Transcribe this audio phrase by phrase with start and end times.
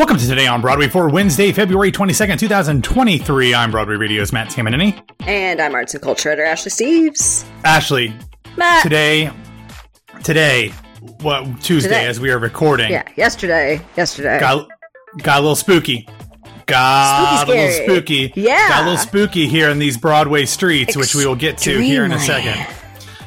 [0.00, 3.54] Welcome to Today on Broadway for Wednesday, February 22nd, 2023.
[3.54, 4.98] I'm Broadway Radio's Matt Tamanini.
[5.26, 7.44] And I'm arts and culture editor Ashley Steves.
[7.64, 8.16] Ashley,
[8.56, 8.82] Matt.
[8.82, 9.30] today,
[10.24, 10.68] today,
[11.20, 12.06] what, Tuesday Today.
[12.06, 13.82] as we are recording, Yeah, yesterday.
[13.94, 14.40] Yesterday.
[14.40, 14.66] got,
[15.22, 16.08] got a little spooky.
[16.64, 18.32] Got Spooky a little spooky.
[18.36, 18.68] Yeah.
[18.70, 22.06] Got a little spooky here in these Broadway streets, which we will get to here
[22.06, 22.56] in a second.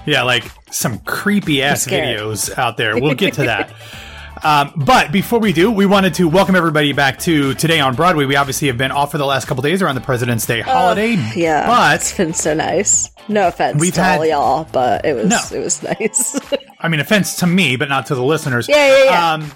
[0.08, 3.00] Yeah, like some creepy ass videos out there.
[3.00, 3.72] We'll get to that.
[4.44, 8.26] Um, but before we do, we wanted to welcome everybody back to Today on Broadway.
[8.26, 11.16] We obviously have been off for the last couple days around the President's Day holiday.
[11.18, 11.66] Oh, Yeah.
[11.68, 13.10] But it's been so nice.
[13.30, 15.40] No offense We've to had- all y'all, but it was No.
[15.58, 16.38] it was nice.
[16.82, 18.68] I mean, offense to me, but not to the listeners.
[18.68, 19.34] Yeah, yeah, yeah.
[19.34, 19.52] Um,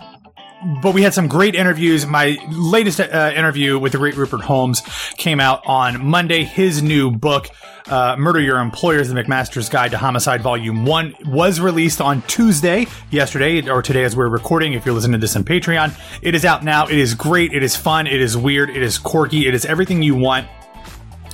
[0.81, 2.05] but we had some great interviews.
[2.05, 4.81] My latest uh, interview with the great Rupert Holmes
[5.17, 6.43] came out on Monday.
[6.43, 7.49] His new book,
[7.87, 12.87] uh, Murder Your Employers, The McMaster's Guide to Homicide, Volume 1, was released on Tuesday,
[13.11, 15.97] yesterday, or today as we're recording, if you're listening to this on Patreon.
[16.21, 16.87] It is out now.
[16.87, 17.53] It is great.
[17.53, 18.07] It is fun.
[18.07, 18.69] It is weird.
[18.69, 19.47] It is quirky.
[19.47, 20.47] It is everything you want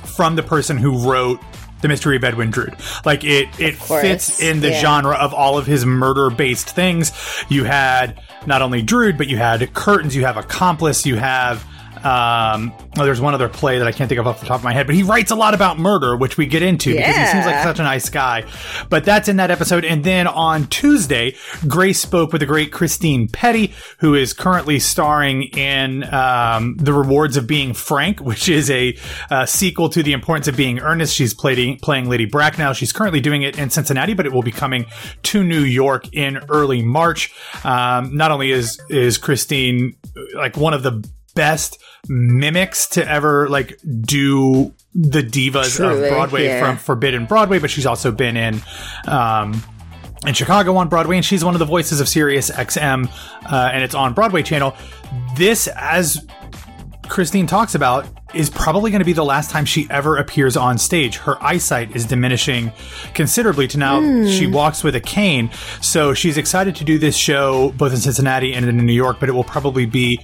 [0.04, 1.40] from the person who wrote
[1.84, 2.74] the mystery of Edwin Drood.
[3.04, 4.80] Like it, it fits in the yeah.
[4.80, 7.12] genre of all of his murder-based things.
[7.50, 10.14] You had not only Drood, but you had Curtains.
[10.14, 11.06] You have Accomplice.
[11.06, 11.64] You have.
[12.04, 14.64] Um, oh, there's one other play that I can't think of off the top of
[14.64, 17.26] my head, but he writes a lot about murder, which we get into because he
[17.26, 18.44] seems like such a nice guy.
[18.90, 19.84] But that's in that episode.
[19.84, 21.34] And then on Tuesday,
[21.66, 27.36] Grace spoke with the great Christine Pedi, who is currently starring in um, The Rewards
[27.36, 28.96] of Being Frank, which is a
[29.30, 31.14] uh, sequel to The Importance of Being Earnest.
[31.14, 32.74] She's playing, playing Lady Bracknell.
[32.74, 34.86] She's currently doing it in Cincinnati, but it will be coming
[35.24, 37.32] to New York in early March.
[37.64, 39.96] Um, not only is is Christine
[40.34, 41.02] like one of the
[41.34, 46.60] best mimics to ever like do the divas Truly, of Broadway yeah.
[46.60, 48.60] from Forbidden Broadway, but she's also been in
[49.08, 49.62] um,
[50.26, 53.10] in Chicago on Broadway, and she's one of the voices of Sirius XM,
[53.50, 54.74] uh, and it's on Broadway channel.
[55.36, 56.26] This, as
[57.08, 60.78] Christine talks about, is probably going to be the last time she ever appears on
[60.78, 61.16] stage.
[61.16, 62.72] Her eyesight is diminishing
[63.14, 65.50] considerably to now she walks with a cane.
[65.80, 69.28] So she's excited to do this show both in Cincinnati and in New York, but
[69.28, 70.20] it will probably be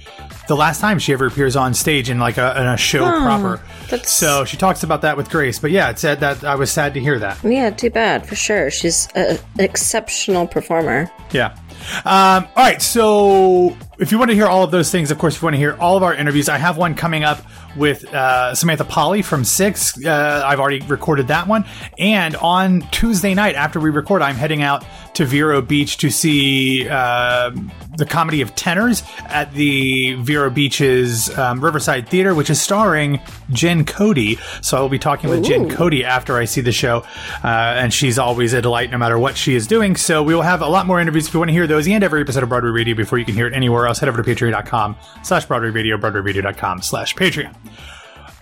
[0.51, 3.61] the last time she ever appears on stage in like a, in a show proper.
[3.89, 5.59] that's- So she talks about that with Grace.
[5.59, 7.41] But yeah, it said that I was sad to hear that.
[7.41, 8.69] yeah, too bad for sure.
[8.69, 11.09] She's a, an exceptional performer.
[11.31, 11.55] Yeah.
[12.03, 12.81] Um, all right.
[12.81, 15.55] So if you want to hear all of those things, of course, if you want
[15.55, 17.39] to hear all of our interviews, I have one coming up
[17.75, 20.03] with uh, Samantha Pauly from Six.
[20.03, 21.65] Uh, I've already recorded that one.
[21.97, 26.87] And on Tuesday night, after we record, I'm heading out to Vero Beach to see
[26.87, 27.51] uh,
[27.97, 33.19] the comedy of tenors at the Vero Beach's um, Riverside Theater, which is starring
[33.51, 34.37] Jen Cody.
[34.61, 37.03] So I will be talking with Jen Cody after I see the show.
[37.43, 39.95] Uh, and she's always a delight no matter what she is doing.
[39.95, 42.03] So we will have a lot more interviews if you want to hear those and
[42.03, 43.99] every episode of Broadway Radio before you can hear it anywhere else.
[43.99, 47.53] Head over to patreon.com slash Broadway Radio, broadwayradio.com slash Patreon.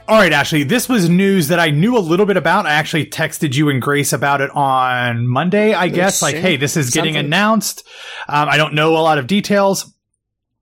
[0.08, 2.66] All right, Ashley, this was news that I knew a little bit about.
[2.66, 6.24] I actually texted you and Grace about it on Monday, I guess.
[6.24, 7.28] Like, hey, this is getting Something.
[7.28, 7.88] announced.
[8.28, 9.94] Um, I don't know a lot of details,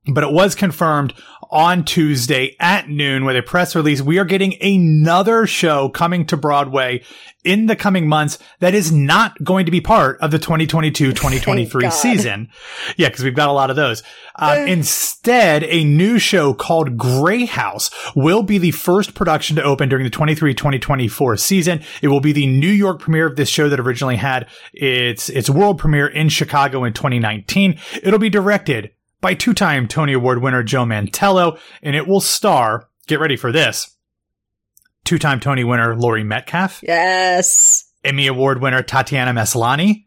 [0.06, 1.14] but it was confirmed
[1.50, 4.02] on Tuesday at noon with a press release.
[4.02, 7.04] We are getting another show coming to Broadway
[7.44, 12.50] in the coming months that is not going to be part of the 2022-2023 season.
[12.98, 14.04] Yeah, because we've got a lot of those.
[14.36, 19.88] Um, instead, a new show called Grey House will be the first production to open
[19.88, 21.82] during the 23-2024 season.
[22.02, 25.50] It will be the New York premiere of this show that originally had its its
[25.50, 27.80] world premiere in Chicago in 2019.
[28.04, 28.92] It'll be directed
[29.22, 33.96] by two-time Tony Award winner Joe Mantello, and it will star, get ready for this,
[35.06, 37.92] two-time Tony winner Laurie Metcalf, Yes.
[38.04, 40.06] Emmy Award winner Tatiana Maslany,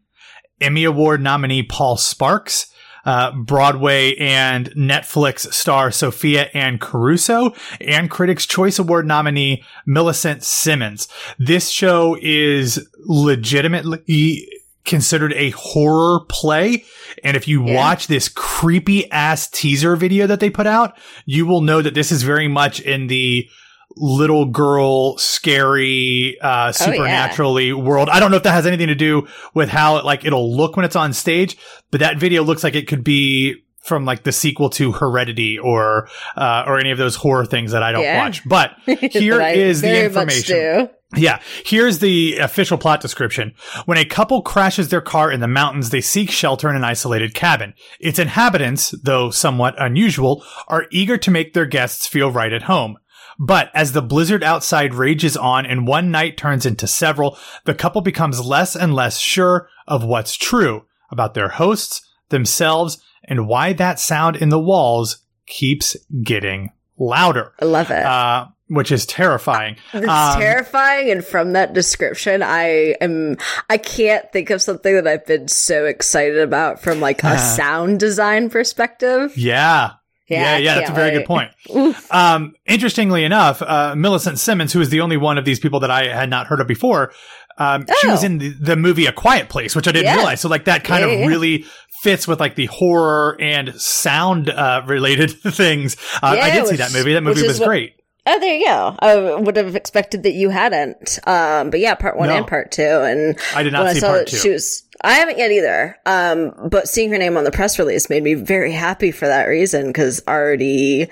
[0.61, 2.67] Emmy Award nominee Paul Sparks,
[3.05, 11.09] uh, Broadway and Netflix star Sophia Ann Caruso, and Critics' Choice Award nominee Millicent Simmonds.
[11.39, 14.47] This show is legitimately
[14.91, 16.85] considered a horror play.
[17.25, 17.75] And if you Yeah.
[17.77, 22.13] watch this creepy ass teaser video that they put out, you will know that this
[22.13, 23.49] is very much in the
[23.97, 29.27] little girl scary uh supernaturally world i don't know if that has anything to do
[29.53, 31.57] with how it like it'll look when it's on stage
[31.91, 36.09] but that video looks like it could be from like the sequel to heredity or
[36.37, 38.23] uh or any of those horror things that i don't Yeah.
[38.23, 40.89] watch but here is the information.
[41.17, 43.55] Yeah, here's the official plot description.
[43.85, 47.35] When a couple crashes their car in the mountains, they seek shelter in an isolated
[47.35, 47.75] cabin.
[47.99, 52.97] Its inhabitants, though somewhat unusual, are eager to make their guests feel right at home.
[53.41, 58.03] But as the blizzard outside rages on and one night turns into several, the couple
[58.03, 63.99] becomes less and less sure of what's true about their hosts, themselves, and why that
[63.99, 67.55] sound in the walls keeps getting louder.
[67.61, 68.05] I love it.
[68.05, 69.77] Uh, which is terrifying.
[69.93, 73.37] It's Um, terrifying, and from that description, I am
[73.69, 78.01] I can't think of something that I've been so excited about from like a sound
[78.01, 79.37] design perspective.
[79.37, 79.91] Yeah.
[80.29, 81.19] Yeah, Yeah, yeah, that's a very wait.
[81.19, 81.51] good point.
[82.13, 85.91] Um, interestingly enough, uh, Millicent Simmonds, who is the only one of these people that
[85.91, 87.13] I had not heard of before,
[87.59, 88.27] um, she was Oh.
[88.27, 90.15] in the, the movie A Quiet Place, which I didn't Yeah.
[90.17, 90.41] realize.
[90.41, 91.65] So like that kind Yeah, of really
[92.03, 95.97] fits with like the horror and sound uh, related things.
[96.23, 97.13] Uh, I Yeah, did see that movie.
[97.15, 97.95] That movie was what- great.
[98.27, 98.97] Oh, there you go.
[99.01, 101.19] I would have expected that you hadn't.
[101.27, 102.37] Um, but yeah, part one No.
[102.37, 102.83] and part two.
[102.83, 104.37] And I did not when see I saw part that two.
[104.37, 105.97] she was, I haven't yet either.
[106.07, 109.45] Um, but seeing her name on the press release made me very happy for that
[109.47, 111.09] reason because Artie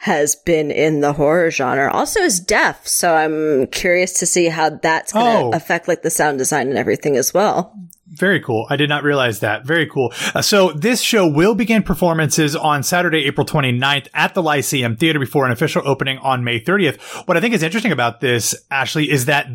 [0.00, 1.92] has been in the horror genre.
[1.92, 5.56] Also is deaf, so I'm curious to see how that's going to Oh.
[5.56, 7.76] affect like the sound design and everything as well.
[8.10, 8.66] Very cool.
[8.70, 9.64] I did not realize that.
[9.66, 10.12] Very cool.
[10.34, 15.18] Uh, so this show will begin performances on Saturday, April 29th at the Lyceum Theater
[15.18, 17.00] before an official opening on May 30th.
[17.28, 19.46] What I think is interesting about this, Ashley, is that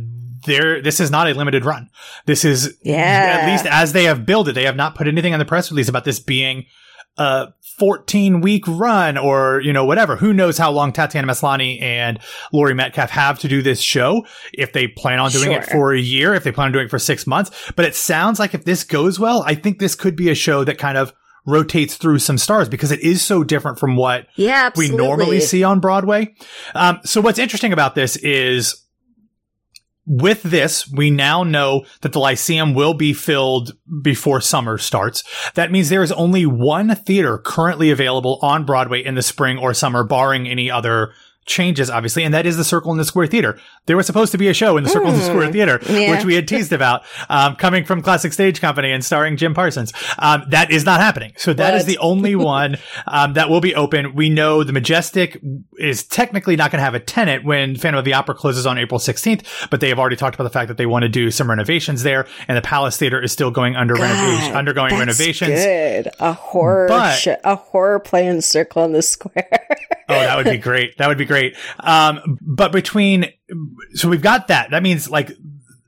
[0.46, 1.90] there, this is not a limited run.
[2.26, 3.40] This is, Yeah.
[3.42, 5.72] at least as they have built it, they have not put anything on the press
[5.72, 6.66] release about this being
[7.18, 10.16] a 14 week run or, you know, whatever.
[10.16, 12.20] Who knows how long Tatiana Maslany and
[12.52, 14.26] Laurie Metcalf have to do this show.
[14.54, 16.90] If they plan on doing it for a year, if they plan on doing it
[16.90, 17.72] for six months.
[17.76, 20.64] But it sounds like if this goes well, I think this could be a show
[20.64, 21.14] that kind of
[21.46, 25.64] rotates through some stars because it is so different from what Yeah, we normally see
[25.64, 26.34] on Broadway.
[26.74, 28.83] Um, so what's interesting about this is
[30.06, 35.24] with this, we now know that the Lyceum will be filled before summer starts.
[35.54, 39.74] That means there is only one theater currently available on Broadway in the spring or
[39.74, 41.14] summer, barring any other
[41.46, 43.60] changes, obviously, and that is the Circle in the Square Theater.
[43.86, 46.12] There was supposed to be a show in the Circle in the Square Theater, yeah.
[46.12, 49.92] which we had teased about, um, coming from Classic Stage Company and starring Jim Parsons.
[50.20, 51.34] Um, that is not happening.
[51.38, 51.88] So that is What?
[51.88, 54.16] the only one um, that will be open.
[54.16, 55.42] We know the Majestic
[55.78, 58.78] is technically not going to have a tenant when Phantom of the Opera closes on
[58.78, 61.32] April 16th, but they have already talked about the fact that they want to do
[61.32, 65.52] some renovations there, and the Palace Theater is still going under renovation, undergoing renovations.
[65.52, 66.10] Good.
[66.20, 69.73] A horror, But- sh- a horror play in Circle in the Square.
[70.10, 70.98] Oh, that would be great.
[70.98, 71.56] That would be great.
[71.80, 73.26] Um, but between,
[73.94, 74.72] so we've got that.
[74.72, 75.32] That means like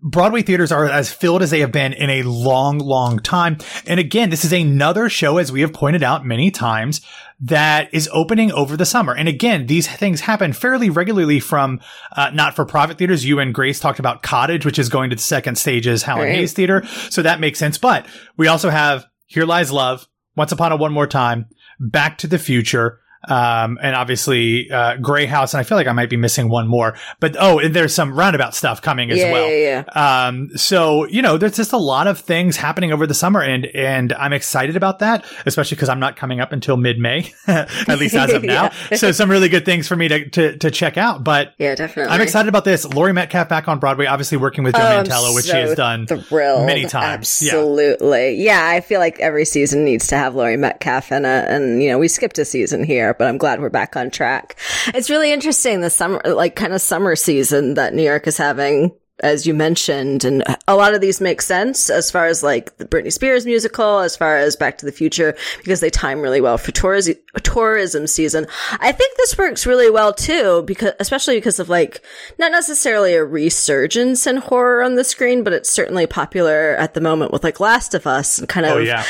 [0.01, 3.57] Broadway theaters are as filled as they have been in a long, long time.
[3.87, 7.01] And again, this is another show, as we have pointed out many times,
[7.39, 9.15] that is opening over the summer.
[9.15, 11.81] And again, these things happen fairly regularly from
[12.15, 13.25] uh, not for profit theaters.
[13.25, 16.35] You and Grace talked about Cottage, which is going to the second stage's Helen Right.
[16.35, 16.85] Hayes Theater.
[17.09, 17.79] So that makes sense.
[17.79, 18.05] But
[18.37, 21.47] we also have Here Lies Love, Once Upon a One More Time,
[21.79, 22.99] Back to the Future,
[23.29, 26.67] um, and obviously uh, Grey House, and I feel like I might be missing one
[26.67, 26.95] more.
[27.19, 29.49] But oh, and there's some roundabout stuff coming as yeah, well.
[29.49, 30.25] yeah, yeah.
[30.27, 33.65] Um, so you know, there's just a lot of things happening over the summer, and
[33.67, 38.15] and I'm excited about that, especially because I'm not coming up until mid-May, at least
[38.15, 38.69] as of now.
[38.95, 41.23] so some really good things for me to to, to check out.
[41.23, 42.13] But Yeah, definitely.
[42.13, 42.85] I'm excited about this.
[42.85, 46.05] Laurie Metcalf back on Broadway, obviously working with Joe Oh, Mantello, which she has done
[46.07, 46.65] thrilled.
[46.65, 47.41] many times.
[47.41, 47.53] Yeah.
[47.53, 48.35] Absolutely.
[48.43, 48.61] Yeah.
[48.67, 51.45] I feel like every season needs to have Laurie Metcalf in it.
[51.49, 54.57] And, you know, we skipped a season here, but I'm glad we're back on track.
[54.87, 58.91] It's really interesting the summer, like kind of summer season that New York is having.
[59.21, 62.85] As you mentioned, and a lot of these make sense as far as like the
[62.85, 66.57] Britney Spears musical, as far as Back to the Future, because they time really well
[66.57, 68.45] for tourism, tourism season.
[68.73, 72.01] I think this works really well too, because, especially because of like,
[72.39, 76.99] not necessarily a resurgence in horror on the screen, but it's certainly popular at the
[76.99, 79.05] moment with like Last of Us and kind oh, of Oh yeah,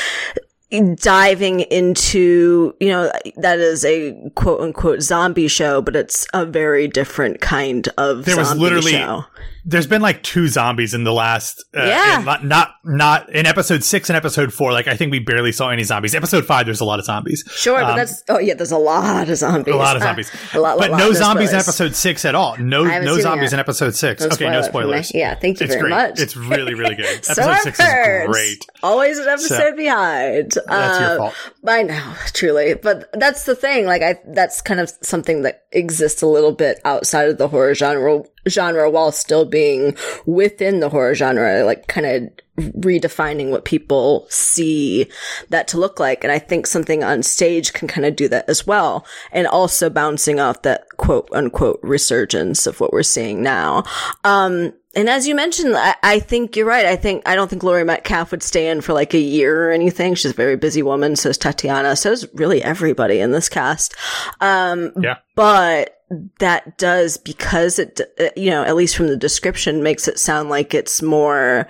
[0.96, 6.88] diving into, you know, that is a quote unquote zombie show, but it's a very
[6.88, 9.24] different kind of There was literally- show.
[9.68, 12.22] There's been like two zombies in the last uh, Yeah.
[12.24, 15.70] not, not not in episode six and episode four like i think we barely saw
[15.70, 18.54] any zombies episode five there's a lot of zombies Sure, but Um, that's, oh yeah,
[18.54, 19.74] there's a lot of zombies.
[19.74, 22.34] a lot of zombies a lot, but lot, no lot, zombies in episode six at
[22.36, 25.02] all no no zombies in episode six No okay no spoiler for me.
[25.02, 26.20] spoilers Yeah, thank you it's very great much.
[26.20, 30.52] it's really really good So episode six is great Always an episode behind.
[30.68, 31.34] That's your Uh, fault.
[31.66, 32.74] I know, truly.
[32.74, 33.84] But that's the thing.
[33.86, 37.74] Like, I, that's kind of something that exists a little bit outside of the horror
[37.74, 44.26] genre, genre while still being within the horror genre, like kind of redefining what people
[44.28, 45.06] see
[45.50, 46.24] that to look like.
[46.24, 49.06] And I think something on stage can kind of do that as well.
[49.32, 53.84] And also bouncing off that quote unquote resurgence of what we're seeing now.
[54.24, 56.86] Um, and as you mentioned, I, I think you're right.
[56.86, 59.72] I think, I don't think Laurie Metcalf would stay in for like a year or
[59.72, 60.14] anything.
[60.14, 61.16] She's a very busy woman.
[61.16, 61.96] So is Tatiana.
[61.96, 63.94] So is really everybody in this cast.
[64.40, 65.95] Um, yeah but
[66.38, 70.48] that does because it, uh, you know, at least from the description makes it sound
[70.48, 71.66] like it's more,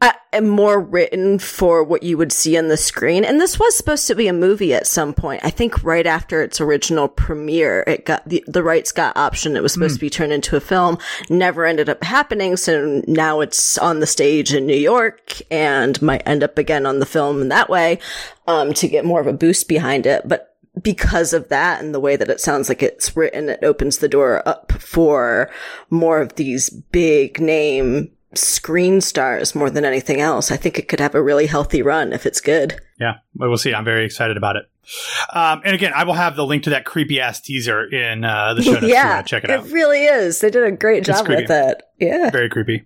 [0.00, 3.24] uh, more written for what you would see on the screen.
[3.24, 5.44] And this was supposed to be a movie at some point.
[5.44, 9.54] I think right after its original premiere, it got the, the rights got optioned.
[9.54, 9.98] It was supposed mm.
[9.98, 10.98] to be turned into a film.
[11.30, 12.56] Never ended up happening.
[12.56, 16.98] So now it's on the stage in New York and might end up again on
[16.98, 18.00] the film in that way,
[18.48, 20.26] um, to get more of a boost behind it.
[20.26, 23.98] But because of that and the way that it sounds like it's written, it opens
[23.98, 25.50] the door up for
[25.90, 30.50] more of these big name screen stars more than anything else.
[30.50, 32.80] I think it could have a really healthy run if it's good.
[32.98, 33.74] Yeah, we'll see.
[33.74, 34.68] I'm very excited about it.
[35.32, 38.54] Um, and again, I will have the link to that creepy ass teaser in uh,
[38.54, 38.86] the show notes.
[38.86, 39.66] yeah, check it out.
[39.66, 40.40] It really is.
[40.40, 41.82] They did a great job with it.
[41.98, 42.84] Yeah, very creepy.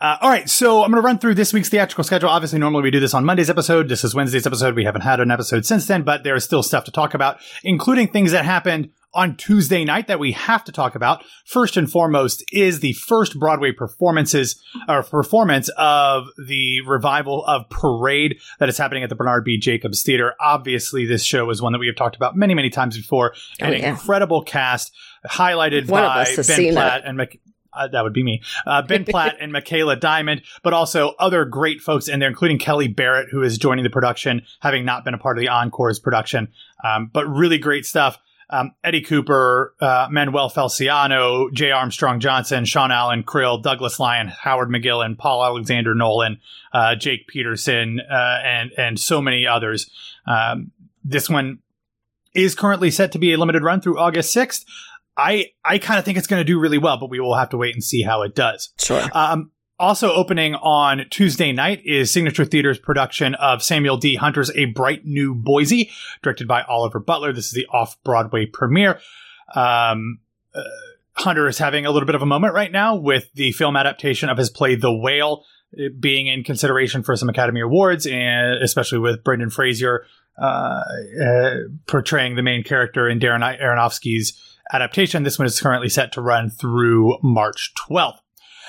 [0.00, 2.28] Uh, all right, so I'm going to run through this week's theatrical schedule.
[2.28, 3.88] Obviously, normally we do this on Monday's episode.
[3.88, 4.74] This is Wednesday's episode.
[4.74, 7.40] We haven't had an episode since then, but there is still stuff to talk about,
[7.64, 11.24] including things that happened on Tuesday night that we have to talk about.
[11.46, 18.38] First and foremost is the first Broadway performances or performance of the revival of Parade
[18.58, 19.58] that is happening at the Bernard B.
[19.58, 20.34] Jacobs Theater.
[20.40, 23.34] Obviously, this show is one that we have talked about many, many times before.
[23.60, 23.90] An oh, yeah.
[23.90, 24.94] incredible cast
[25.26, 27.40] highlighted one by Ben Platt and Mc-
[27.72, 31.80] uh, that would be me, uh, Ben Platt and Michaela Diamond, but also other great
[31.80, 35.18] folks in there, including Kelli Barrett, who is joining the production, having not been a
[35.18, 36.48] part of the Encore's production.
[36.84, 38.18] Um, but really great stuff
[38.50, 44.70] um, Eddie Cooper, uh, Manoel Felciano, Jay Armstrong Johnson, Sean Allen Krill, Douglas Lyon, Howard
[44.70, 46.40] McGillin, Paul Alexander Nolan,
[46.72, 49.90] uh, Jake Pedersen, uh, and and so many others.
[50.26, 50.72] Um,
[51.04, 51.58] this one
[52.34, 54.64] is currently set to be a limited run through August sixth.
[55.18, 57.50] I I kind of think it's going to do really well, but we will have
[57.50, 58.70] to wait and see how it does.
[58.78, 59.02] Sure.
[59.12, 64.16] Um, also opening on Tuesday night is Signature Theater's production of Samuel D.
[64.16, 65.90] Hunter's A Bright New Boise,
[66.22, 67.32] directed by Oliver Butler.
[67.32, 69.00] This is the off-Broadway premiere.
[69.54, 70.20] Um,
[70.54, 70.62] uh,
[71.12, 74.28] Hunter is having a little bit of a moment right now with the film adaptation
[74.28, 75.44] of his play The Whale
[76.00, 80.06] being in consideration for some Academy Awards, and especially with Brendan Fraser
[80.40, 80.82] uh,
[81.22, 81.54] uh,
[81.86, 85.22] portraying the main character in Darren Aronofsky's adaptation.
[85.22, 88.18] This one is currently set to run through March 12th.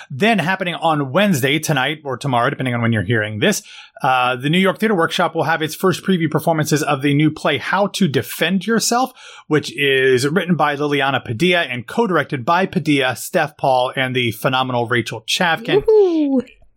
[0.09, 3.61] Then happening on Wednesday, tonight or tomorrow, depending on when you're hearing this,
[4.01, 7.29] uh, the New York Theater Workshop will have its first preview performances of the new
[7.29, 9.11] play, How to Defend Yourself,
[9.47, 14.87] which is written by Liliana Padilla and co-directed by Padilla, Steph Paul, and the phenomenal
[14.87, 15.83] Rachel Chavkin.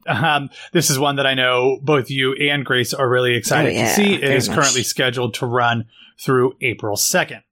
[0.06, 3.72] Um, this is one that I know both you and Grace are really excited oh,
[3.72, 4.14] yeah, to see.
[4.14, 4.58] It is much.
[4.58, 5.86] currently scheduled to run
[6.18, 7.42] through April 2nd.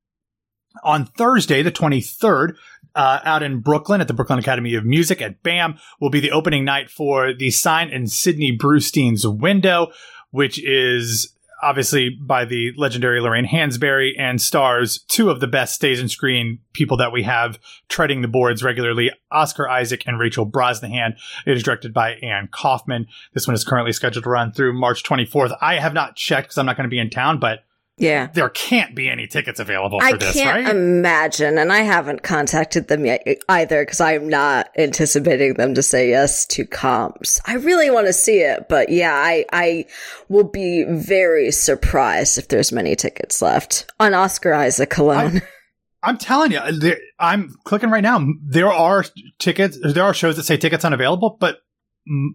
[0.82, 2.56] On Thursday, the 23rd,
[2.94, 6.32] uh, out in Brooklyn at the Brooklyn Academy of Music at BAM will be the
[6.32, 9.88] opening night for the sign in Sidney Brustein's Window,
[10.30, 11.32] which is
[11.62, 16.58] obviously by the legendary Lorraine Hansberry and stars two of the best stage and screen
[16.72, 17.58] people that we have
[17.88, 21.16] treading the boards regularly, Oscar Isaac and Rachel Brosnahan.
[21.46, 23.06] It is directed by Anne Kaufman.
[23.34, 25.56] This one is currently scheduled to run through March 24th.
[25.60, 27.60] I have not checked because I'm not going to be in town, but
[28.00, 28.28] yeah.
[28.33, 30.75] There can't be any tickets available for I this, can't right?
[30.75, 36.11] imagine, and I haven't contacted them yet either because I'm not anticipating them to say
[36.11, 37.40] yes to comps.
[37.47, 39.87] I really want to see it, but yeah, I I
[40.28, 45.37] will be very surprised if there's many tickets left on Oscar Isaac alone.
[45.37, 45.42] I,
[46.02, 48.26] I'm telling you, there, I'm clicking right now.
[48.42, 49.04] There are
[49.38, 49.78] tickets.
[49.83, 51.59] There are shows that say tickets unavailable, but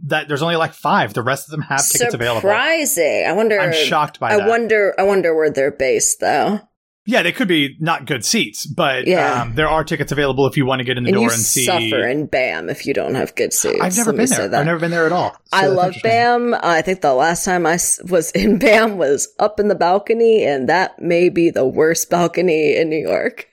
[0.08, 1.14] that there's only like five.
[1.14, 2.16] The rest of them have tickets Surprising.
[2.16, 2.42] available.
[2.42, 3.26] Surprising.
[3.28, 3.60] I wonder.
[3.60, 4.48] I'm shocked by I that.
[4.48, 4.94] wonder.
[4.98, 6.60] I wonder where they're based, though.
[7.08, 9.44] Yeah, they could be not good seats, but yeah.
[9.44, 11.40] Um, there are tickets available if you want to get in the and door and
[11.40, 11.66] see.
[11.66, 13.80] Suffer and BAM if you don't have good seats.
[13.80, 14.42] I've never been there.
[14.42, 15.32] I've never been there at all.
[15.32, 16.56] So I love BAM.
[16.56, 17.74] I think the last time I
[18.10, 22.76] was in BAM was up in the balcony, and that may be the worst balcony
[22.76, 23.50] in New York.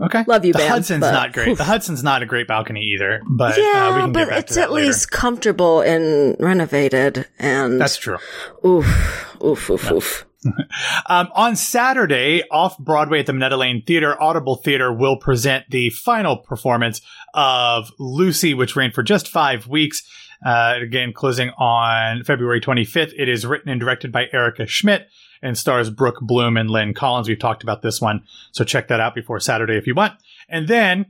[0.00, 0.24] Okay.
[0.26, 1.56] Love you, the Bam, Hudson's but, not great.
[1.56, 4.72] The Hudson's not a great balcony either, but yeah, uh, we can but it's at
[4.72, 4.86] later.
[4.86, 7.28] least comfortable and renovated.
[7.38, 8.18] And that's true.
[8.64, 10.26] Oof, oof, oof, oof.
[11.06, 15.90] um, on Saturday, off Broadway at the Minetta Lane Theater, Audible Theater will present the
[15.90, 17.00] final performance
[17.34, 20.02] of Lucy, which ran for just five weeks.
[20.44, 23.12] Uh, again, closing on February 25th.
[23.16, 25.08] It is written and directed by Erica Schmidt
[25.42, 27.28] and stars Brooke Bloom and Lynn Collins.
[27.28, 30.14] We've talked about this one, so check that out before Saturday if you want.
[30.48, 31.06] And then,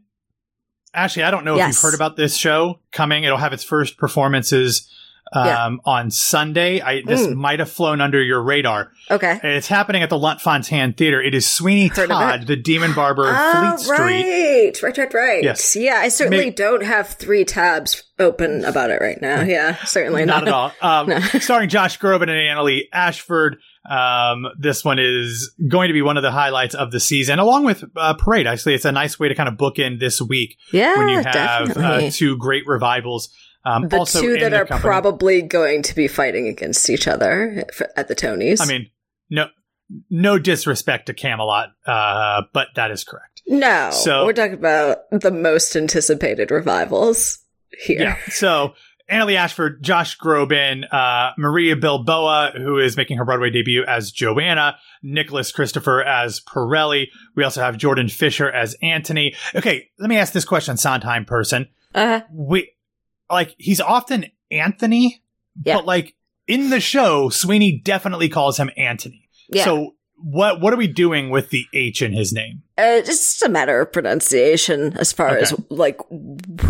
[0.95, 1.71] Ashley, I don't know yes.
[1.71, 3.25] if you've heard about this show coming.
[3.25, 4.89] It'll have its first performances
[5.33, 5.77] um, yeah.
[5.85, 6.81] on Sunday.
[6.81, 7.35] I, this mm.
[7.35, 8.93] might have flown under your radar.
[9.11, 9.41] Okay.
[9.43, 11.23] It's happening at the Lunt Fontanne Theater.
[11.23, 14.83] It is Sweeney Heard Todd, the Demon Barber of oh, Fleet Street.
[14.83, 15.45] Right, right, right, right.
[15.45, 15.75] Yes.
[15.75, 16.57] Yeah, I certainly Maybe.
[16.57, 19.43] don't have three tabs open about it right now.
[19.43, 20.45] Yeah, certainly not.
[20.45, 20.73] Not at all.
[20.81, 21.21] Um, no.
[21.21, 23.59] starring Josh Groban and Annaleigh Ashford.
[23.89, 27.65] Um, this one is going to be one of the highlights of the season, along
[27.65, 28.47] with uh, Parade.
[28.47, 31.23] Actually, it's a nice way to kind of book in this week yeah, when you
[31.23, 33.29] have uh, two great revivals
[33.65, 37.65] Um, The two that are company- probably going to be fighting against each other
[37.97, 38.61] at the Tonys.
[38.61, 38.91] I mean,
[39.31, 39.47] no,
[40.11, 43.43] no disrespect to Camelot, uh, but that is correct.
[43.49, 43.91] no.
[43.93, 47.39] so- we're talking about the most anticipated revivals
[47.85, 48.01] here.
[48.03, 48.17] Yeah.
[48.29, 48.75] So
[49.12, 54.76] Annaleigh Ashford, Josh Groban, uh, Maria Bilbao, who is making her Broadway debut as Joanna,
[55.02, 57.09] Nicholas Christopher as Pirelli.
[57.37, 59.35] We also have Jordan Fisher as Anthony.
[59.54, 61.69] Okay, let me ask this question, Sondheim person.
[61.95, 62.23] Uh-huh.
[62.33, 62.73] We
[63.31, 65.23] like he's often Anthony,
[65.64, 65.76] Yeah.
[65.76, 66.14] but like
[66.47, 69.28] in the show, Sweeney definitely calls him Anthony.
[69.50, 69.64] yeah.
[69.64, 72.62] So what what are we doing with the H in his name?
[72.78, 75.99] Uh, it's just a matter of pronunciation as far as like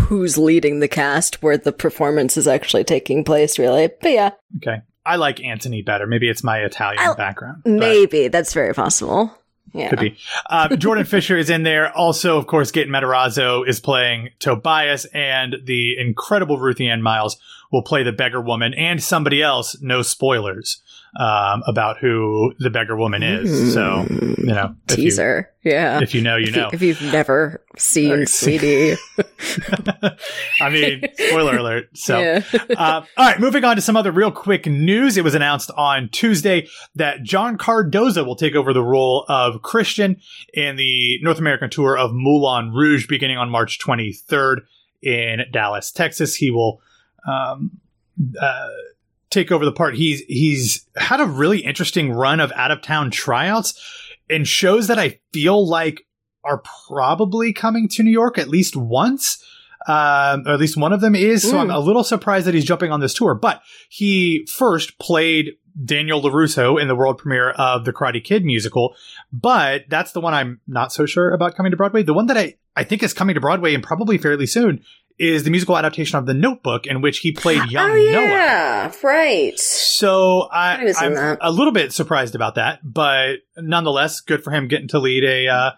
[0.05, 3.89] who's leading the cast, where the performance is actually taking place, really.
[4.01, 4.81] But yeah, Okay.
[5.05, 6.07] I like Anthony better.
[6.07, 7.63] Maybe it's my Italian I'll- background.
[7.65, 9.35] maybe that's very possible.
[9.73, 9.89] Yeah.
[9.89, 10.17] Could be.
[10.49, 11.91] Uh, Jordan Fisher is in there.
[11.97, 17.37] Also, of course, Gaten Matarazzo is playing Tobias, and the incredible Ruthie Ann Miles
[17.71, 19.75] will play the beggar woman and somebody else.
[19.81, 20.82] No spoilers
[21.19, 23.73] um, about who the beggar woman is.
[23.73, 25.49] So, you know, if you, Teaser.
[25.63, 26.01] yeah.
[26.01, 26.69] if you know, you If, know.
[26.73, 28.25] if you've never seen.
[28.27, 28.95] Sweetie.
[30.59, 31.89] I mean, spoiler alert.
[31.95, 32.43] So, yeah.
[32.75, 35.15] uh, all right, moving on to some other real quick news.
[35.15, 40.17] It was announced on Tuesday that John Cardoza will take over the role of Christian
[40.53, 44.61] in the North American tour of Moulin Rouge beginning on March 23rd
[45.01, 46.35] in Dallas, Texas.
[46.35, 46.81] He will
[47.27, 47.71] um,
[48.41, 48.67] uh,
[49.33, 49.95] take over the part.
[49.95, 53.73] He's he's had a really interesting run of out of town tryouts
[54.29, 56.05] and shows that I feel like
[56.45, 59.43] are probably coming to New York at least once.
[59.85, 61.41] Um, or at least one of them is.
[61.43, 61.75] So I'm Mm.
[61.75, 63.35] a little surprised that he's jumping on this tour.
[63.35, 68.95] But he first played Daniel LaRusso in the world premiere of the Karate Kid musical.
[69.33, 72.01] But that's the one I'm not so sure about coming to Broadway.
[72.01, 74.81] The one that I, I think is coming to Broadway and probably fairly soon
[75.19, 78.27] is the musical adaptation of The Notebook, in which he played young oh, Noah.
[78.27, 78.91] yeah.
[79.03, 79.57] Right.
[79.59, 84.87] So I, I'm a little bit surprised about that, but nonetheless, good for him getting
[84.89, 85.71] to lead a uh,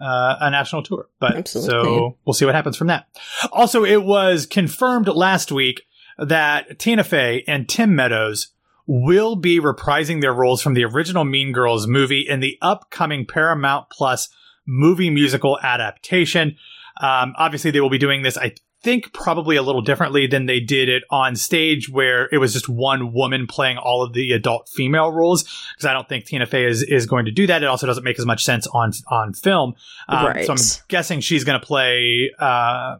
[0.00, 1.08] uh, a national tour.
[1.20, 1.84] But Absolutely.
[1.84, 3.06] so we'll see what happens from that.
[3.50, 5.82] Also, it was confirmed last week
[6.18, 8.48] that Tina Fey and Tim Meadows
[8.86, 13.88] will be reprising their roles from the original Mean Girls movie in the upcoming Paramount
[13.90, 14.28] Plus
[14.66, 16.56] movie musical adaptation.
[17.00, 18.36] Um, obviously, they will be doing this.
[18.36, 22.52] I think probably a little differently than they did it on stage, where it was
[22.52, 25.44] just one woman playing all of the adult female roles.
[25.74, 27.62] Because I don't think Tina Fey is, is going to do that.
[27.62, 29.74] It also doesn't make as much sense on on film.
[30.08, 30.46] Um, Right.
[30.46, 32.96] So I'm guessing she's going to play uh,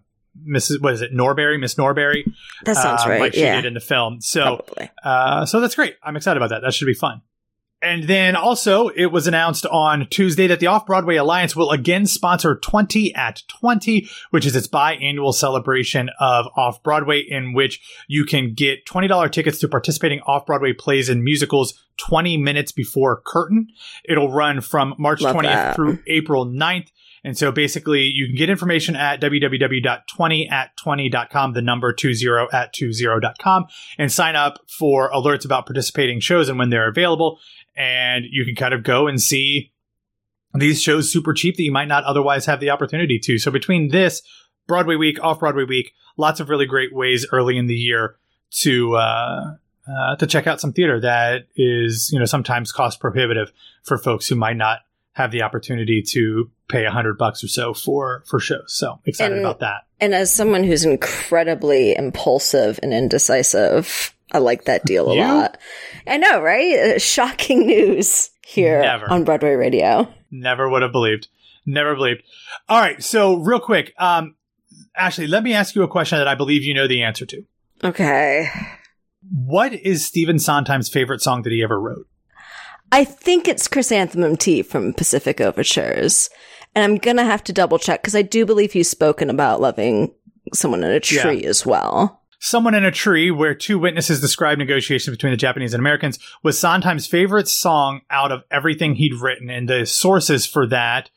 [0.47, 0.81] Mrs.
[0.81, 2.25] What is it, Norbury, Miss Norbury.
[2.65, 3.21] That sounds um, right.
[3.21, 3.57] like she yeah.
[3.57, 4.21] did in the film.
[4.21, 4.65] So
[5.05, 5.97] uh, so that's great.
[6.03, 6.63] I'm excited about that.
[6.63, 7.23] That should be fun.
[7.83, 12.07] And then also, it was announced on Tuesday that the Off Broadway Alliance will again
[12.07, 18.25] sponsor 20 at 20, which is its biannual celebration of Off Broadway, in which you
[18.25, 23.67] can get $20 tickets to participating Off Broadway plays and musicals 20 minutes before curtain.
[24.05, 25.77] It'll run from March Love 20th that.
[25.77, 26.89] through April 9th.
[27.25, 33.67] And so basically, you can get information at www.20at20.com, the number 20 at 20.com,
[33.99, 37.39] and sign up for alerts about participating shows and when they're available.
[37.77, 39.71] And you can kind of go and see
[40.55, 43.39] these shows super cheap that you might not otherwise have the opportunity to.
[43.39, 44.23] So between this,
[44.67, 48.17] Broadway week, off Broadway week, lots of really great ways early in the year
[48.61, 49.55] to uh,
[49.89, 54.29] uh, to check out some theater that is you know sometimes cost prohibitive for folks
[54.29, 54.81] who might not
[55.13, 58.65] have the opportunity to pay a hundred bucks or so for for shows.
[58.75, 59.83] So excited And- about that.
[60.01, 65.59] And as someone who's incredibly impulsive and indecisive, I like that deal a lot.
[66.07, 66.77] I know, right?
[66.97, 69.09] Uh, Shocking news here Never.
[69.11, 70.13] on Broadway Radio.
[70.31, 71.29] Never would have believed.
[71.67, 72.23] Never believed.
[72.69, 73.01] All right.
[73.01, 74.35] So real quick, um,
[74.97, 77.45] Ashley, let me ask you a question that I believe you know the answer to.
[77.85, 78.49] Okay.
[79.33, 82.09] What is Stephen Sondheim's favorite song that he ever wrote?
[82.93, 86.29] I think it's Chrysanthemum Tea from Pacific Overtures.
[86.75, 89.61] And I'm going to have to double check because I do believe he's spoken about
[89.61, 90.15] loving
[90.55, 92.21] someone in a tree as well.
[92.39, 96.59] Someone in a Tree, where two witnesses describe negotiations between the Japanese and Americans, was
[96.59, 99.49] Sondheim's favorite song out of everything he'd written.
[99.49, 101.09] And the sources for that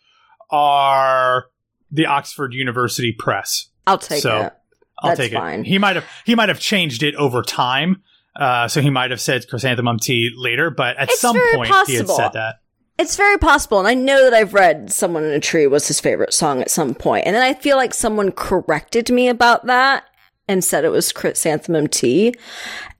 [0.52, 1.46] are
[1.92, 3.70] the Oxford University Press.
[3.88, 4.54] I'll take So, it.
[5.00, 5.62] I'll That's take fine.
[5.62, 5.68] it.
[5.68, 8.04] He might have he might have changed it over time.
[8.36, 11.96] Uh, so he might have said chrysanthemum tea later, but at It's some point he
[11.96, 12.56] had said that.
[12.98, 16.00] It's very possible, and I know that I've read "Someone in a Tree" was his
[16.00, 20.06] favorite song at some point, and then I feel like someone corrected me about that,
[20.48, 22.34] and said it was chrysanthemum tea.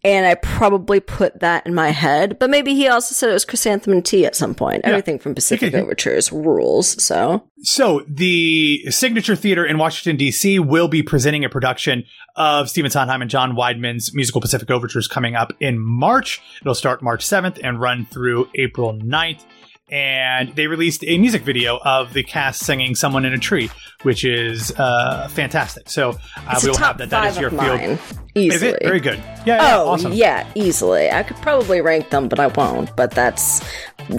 [0.04, 3.46] And I probably put that in my head, but maybe he also said it was
[3.46, 4.82] chrysanthemum tea at some point.
[4.84, 4.92] Yeah.
[4.92, 7.02] Everything from Pacific Overtures rules.
[7.04, 10.60] So So the Signature Theater in Washington D.C.
[10.60, 12.04] will be presenting a production
[12.36, 16.42] of Stephen Sondheim and John Weidman's musical Pacific Overtures coming up in March.
[16.62, 19.44] It'll start March 7th and run through April 9th.
[19.92, 23.70] And they released a music video of the cast singing "Someone in a Tree,"
[24.02, 25.90] which is uh, fantastic.
[25.90, 27.12] So uh, we will have that.
[27.12, 27.62] That is your field.
[27.62, 28.00] mine.
[28.34, 28.72] Is Easily.
[28.72, 29.18] it very good?
[29.46, 30.12] Yeah, yeah Oh, awesome.
[30.14, 31.10] yeah, easily.
[31.12, 32.94] I could probably rank them, but I won't.
[32.96, 33.62] But that's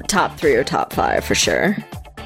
[0.07, 1.77] top three or top five for sure.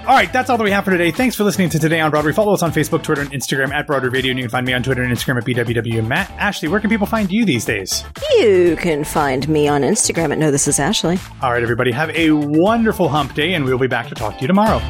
[0.01, 1.11] All right, that's all that we have for today.
[1.11, 2.33] Thanks for listening to Today on Broadway.
[2.33, 4.73] Follow us on Facebook, Twitter, and Instagram at Broadway Radio, and you can find me
[4.73, 6.31] on Twitter and Instagram at BWW Matt.
[6.33, 8.03] Ashley, where can people find you these days?
[8.33, 11.19] You can find me on Instagram at No This Is Ashley.
[11.43, 14.41] All right, everybody, have a wonderful hump day, and we'll be back to talk to
[14.41, 14.81] you tomorrow.